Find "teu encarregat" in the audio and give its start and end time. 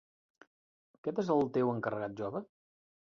1.59-2.17